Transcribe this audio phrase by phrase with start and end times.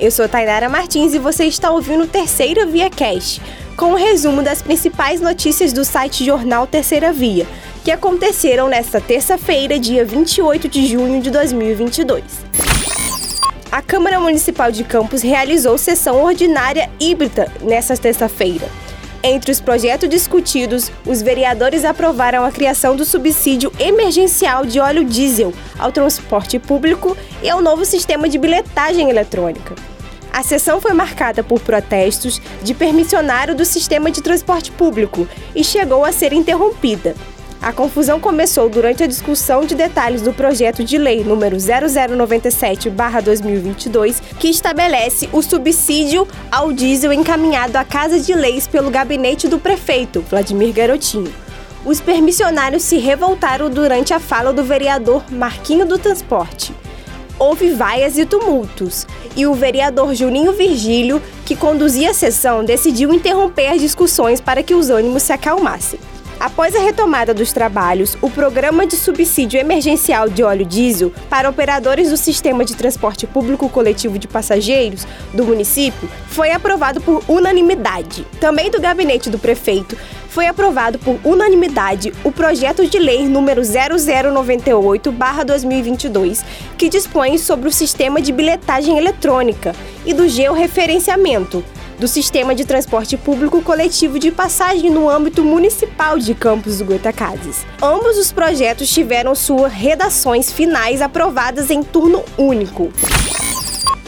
[0.00, 3.42] Eu sou Tainara Martins e você está ouvindo o Terceira Via Cast,
[3.76, 7.48] com um resumo das principais notícias do site Jornal Terceira Via,
[7.82, 12.22] que aconteceram nesta terça-feira, dia 28 de junho de 2022.
[13.72, 18.68] A Câmara Municipal de Campos realizou sessão ordinária híbrida nesta terça-feira.
[19.22, 25.52] Entre os projetos discutidos, os vereadores aprovaram a criação do subsídio emergencial de óleo diesel
[25.76, 29.74] ao transporte público e ao novo sistema de bilhetagem eletrônica.
[30.32, 36.04] A sessão foi marcada por protestos de permissionário do sistema de transporte público e chegou
[36.04, 37.16] a ser interrompida.
[37.60, 44.48] A confusão começou durante a discussão de detalhes do projeto de lei número 0097/2022, que
[44.48, 50.72] estabelece o subsídio ao diesel encaminhado à Casa de Leis pelo gabinete do prefeito, Vladimir
[50.72, 51.34] Garotinho.
[51.84, 56.72] Os permissionários se revoltaram durante a fala do vereador Marquinho do Transporte.
[57.40, 59.04] Houve vaias e tumultos,
[59.36, 64.74] e o vereador Juninho Virgílio, que conduzia a sessão, decidiu interromper as discussões para que
[64.74, 65.98] os ânimos se acalmassem.
[66.40, 72.10] Após a retomada dos trabalhos, o Programa de Subsídio Emergencial de Óleo Diesel para operadores
[72.10, 78.24] do Sistema de Transporte Público Coletivo de Passageiros do município foi aprovado por unanimidade.
[78.40, 79.96] Também do gabinete do prefeito
[80.28, 86.44] foi aprovado por unanimidade o projeto de lei número 0098/2022,
[86.76, 89.74] que dispõe sobre o sistema de bilhetagem eletrônica
[90.06, 91.64] e do georreferenciamento
[91.98, 97.66] do Sistema de Transporte Público Coletivo de Passagem no âmbito municipal de Campos do Goitacazes.
[97.82, 102.92] Ambos os projetos tiveram suas redações finais aprovadas em turno único.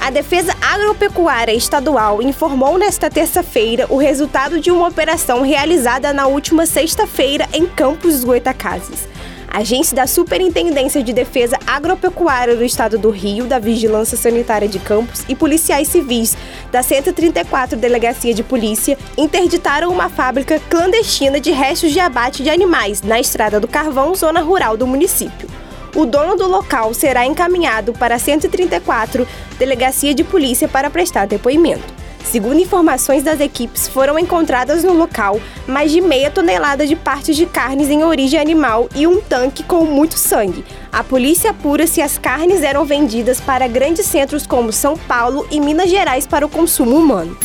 [0.00, 6.64] A Defesa Agropecuária Estadual informou nesta terça-feira o resultado de uma operação realizada na última
[6.64, 9.10] sexta-feira em Campos dos Goitacazes
[9.50, 15.24] agentes da Superintendência de Defesa Agropecuária do Estado do Rio, da Vigilância Sanitária de Campos
[15.28, 16.36] e policiais civis
[16.70, 23.02] da 134 Delegacia de Polícia interditaram uma fábrica clandestina de restos de abate de animais
[23.02, 25.48] na Estrada do Carvão, zona rural do município.
[25.94, 29.26] O dono do local será encaminhado para a 134
[29.58, 31.99] Delegacia de Polícia para prestar depoimento.
[32.24, 37.46] Segundo informações das equipes, foram encontradas no local mais de meia tonelada de partes de
[37.46, 40.64] carnes em origem animal e um tanque com muito sangue.
[40.92, 45.60] A polícia apura se as carnes eram vendidas para grandes centros como São Paulo e
[45.60, 47.36] Minas Gerais para o consumo humano.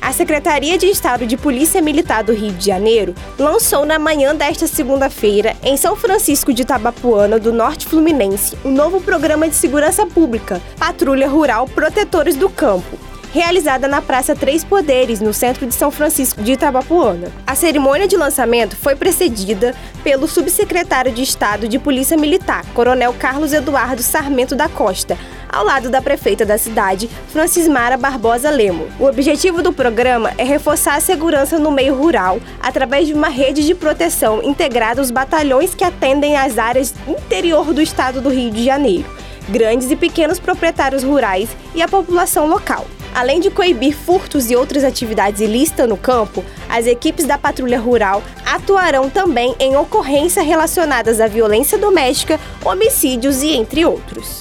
[0.00, 4.66] A Secretaria de Estado de Polícia Militar do Rio de Janeiro lançou na manhã desta
[4.66, 10.60] segunda-feira, em São Francisco de Tabapuana, do Norte Fluminense, um novo programa de segurança pública,
[10.78, 12.98] Patrulha Rural Protetores do Campo,
[13.32, 17.30] realizada na Praça Três Poderes, no centro de São Francisco de Itabapuana.
[17.46, 23.52] A cerimônia de lançamento foi precedida pelo subsecretário de Estado de Polícia Militar, Coronel Carlos
[23.52, 25.16] Eduardo Sarmento da Costa,
[25.48, 28.88] ao lado da prefeita da cidade, Francismara Barbosa Lemo.
[28.98, 33.64] O objetivo do programa é reforçar a segurança no meio rural através de uma rede
[33.64, 38.64] de proteção integrada aos batalhões que atendem às áreas interior do estado do Rio de
[38.64, 39.06] Janeiro,
[39.48, 42.86] grandes e pequenos proprietários rurais e a população local.
[43.14, 48.22] Além de coibir furtos e outras atividades ilícitas no campo, as equipes da Patrulha Rural
[48.46, 54.40] atuarão também em ocorrências relacionadas à violência doméstica, homicídios e entre outros.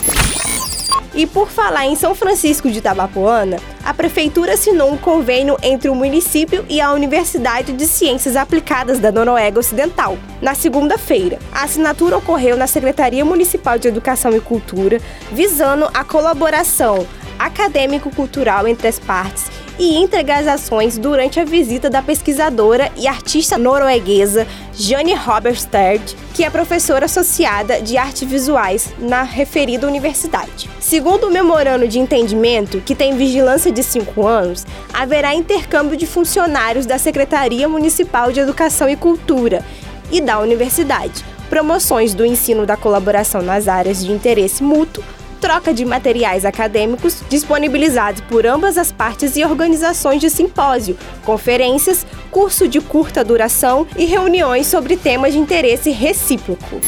[1.14, 5.96] E por falar em São Francisco de Itabapoana, a prefeitura assinou um convênio entre o
[5.96, 10.18] município e a Universidade de Ciências Aplicadas da Noruega Ocidental.
[10.40, 15.02] Na segunda-feira, a assinatura ocorreu na Secretaria Municipal de Educação e Cultura,
[15.32, 17.08] visando a colaboração
[17.40, 19.46] acadêmico-cultural entre as partes
[19.80, 26.02] e entrega as ações durante a visita da pesquisadora e artista norueguesa Jane Roberstad,
[26.34, 30.70] que é professora associada de artes visuais na referida universidade.
[30.82, 36.86] Segundo o memorando de entendimento, que tem vigilância de cinco anos, haverá intercâmbio de funcionários
[36.86, 39.64] da Secretaria Municipal de Educação e Cultura
[40.12, 45.04] e da universidade, promoções do ensino da colaboração nas áreas de interesse mútuo,
[45.50, 52.68] troca de materiais acadêmicos disponibilizados por ambas as partes e organizações de simpósio, conferências, curso
[52.68, 56.80] de curta duração e reuniões sobre temas de interesse recíproco.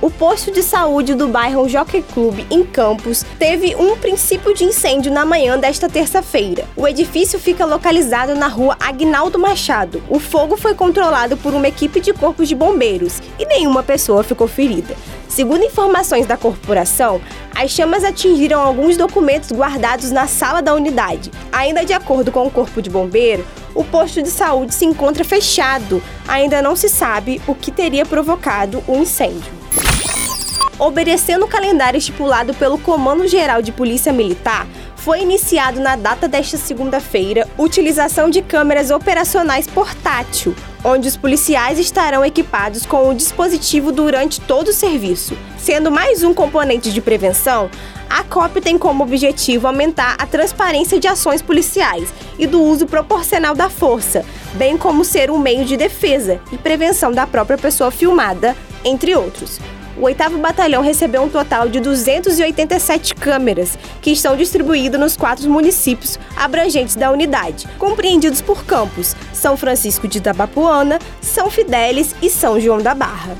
[0.00, 5.12] O posto de saúde do bairro Jockey Club, em Campos, teve um princípio de incêndio
[5.12, 6.64] na manhã desta terça-feira.
[6.74, 10.02] O edifício fica localizado na rua Agnaldo Machado.
[10.08, 14.48] O fogo foi controlado por uma equipe de corpos de bombeiros e nenhuma pessoa ficou
[14.48, 14.96] ferida.
[15.34, 17.18] Segundo informações da corporação,
[17.54, 21.30] as chamas atingiram alguns documentos guardados na sala da unidade.
[21.50, 23.42] Ainda de acordo com o Corpo de Bombeiro,
[23.74, 26.02] o posto de saúde se encontra fechado.
[26.28, 29.50] Ainda não se sabe o que teria provocado o incêndio.
[30.78, 36.58] Obedecendo o calendário estipulado pelo Comando Geral de Polícia Militar, foi iniciado na data desta
[36.58, 44.40] segunda-feira utilização de câmeras operacionais portátil, onde os policiais estarão equipados com o dispositivo durante
[44.40, 45.36] todo o serviço.
[45.58, 47.70] Sendo mais um componente de prevenção,
[48.10, 53.54] a COP tem como objetivo aumentar a transparência de ações policiais e do uso proporcional
[53.54, 54.24] da força,
[54.54, 59.58] bem como ser um meio de defesa e prevenção da própria pessoa filmada, entre outros.
[59.96, 66.18] O 8 Batalhão recebeu um total de 287 câmeras, que estão distribuídas nos quatro municípios
[66.36, 72.78] abrangentes da unidade, compreendidos por campos São Francisco de Itabapuana, São Fidélis e São João
[72.78, 73.36] da Barra.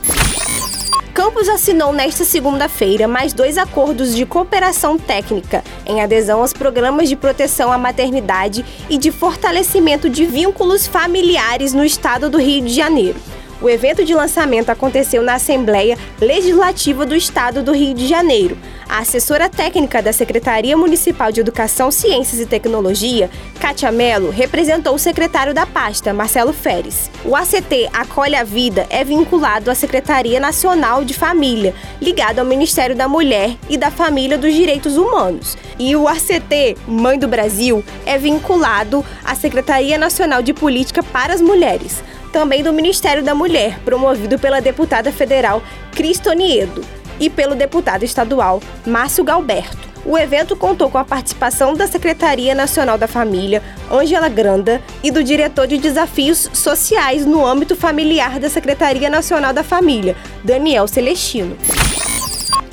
[1.15, 7.17] Campos assinou nesta segunda-feira mais dois acordos de cooperação técnica em adesão aos programas de
[7.17, 13.21] proteção à maternidade e de fortalecimento de vínculos familiares no estado do Rio de Janeiro.
[13.63, 18.59] O evento de lançamento aconteceu na Assembleia Legislativa do Estado do Rio de Janeiro.
[18.89, 23.31] A assessora técnica da Secretaria Municipal de Educação, Ciências e Tecnologia,
[23.61, 27.09] Kátia Mello, representou o secretário da pasta, Marcelo Feres.
[27.25, 32.97] O ACT Acolhe a Vida é vinculado à Secretaria Nacional de Família, ligado ao Ministério
[32.97, 35.57] da Mulher e da Família dos Direitos Humanos.
[35.79, 41.41] E o ACT Mãe do Brasil é vinculado à Secretaria Nacional de Política para as
[41.41, 42.03] Mulheres
[42.33, 45.63] também do Ministério da Mulher, promovido pela deputada federal
[45.93, 46.83] Cristoniedo
[47.21, 49.93] e pelo deputado estadual Márcio Galberto.
[50.05, 55.23] O evento contou com a participação da Secretaria Nacional da Família, Ângela Granda, e do
[55.23, 61.57] diretor de Desafios Sociais no âmbito familiar da Secretaria Nacional da Família, Daniel Celestino.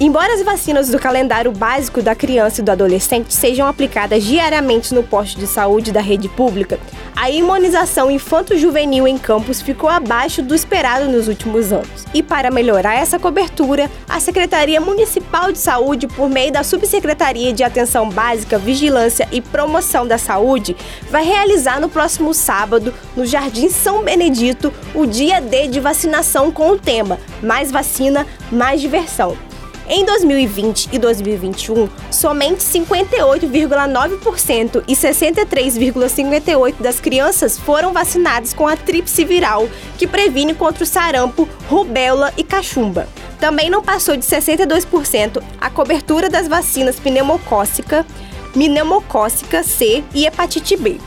[0.01, 5.03] Embora as vacinas do calendário básico da criança e do adolescente sejam aplicadas diariamente no
[5.03, 6.79] posto de saúde da rede pública,
[7.13, 12.05] a imunização infanto-juvenil em campos ficou abaixo do esperado nos últimos anos.
[12.13, 17.61] E para melhorar essa cobertura, a Secretaria Municipal de Saúde, por meio da Subsecretaria de
[17.61, 20.77] Atenção Básica, Vigilância e Promoção da Saúde,
[21.11, 26.69] vai realizar no próximo sábado, no Jardim São Benedito, o dia D de vacinação com
[26.69, 29.48] o tema Mais vacina, mais diversão.
[29.91, 39.25] Em 2020 e 2021, somente 58,9% e 63,58% das crianças foram vacinadas com a tríplice
[39.25, 43.09] viral, que previne contra o sarampo, rubéola e cachumba.
[43.39, 48.05] Também não passou de 62% a cobertura das vacinas pneumocócica,
[48.53, 50.99] pneumocócica C e hepatite B.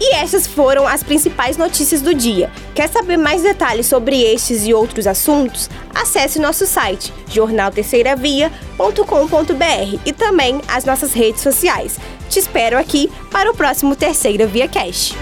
[0.00, 2.50] E essas foram as principais notícias do dia.
[2.74, 5.70] Quer saber mais detalhes sobre estes e outros assuntos?
[5.94, 11.98] Acesse nosso site jornalterceiravia.com.br e também as nossas redes sociais.
[12.28, 15.14] Te espero aqui para o próximo Terceira Via Cash.